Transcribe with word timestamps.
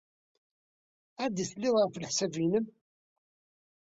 Anda 1.23 1.41
ay 1.43 1.47
tellid, 1.51 1.73
ɣef 1.79 1.95
leḥsab-nnem? 1.97 2.65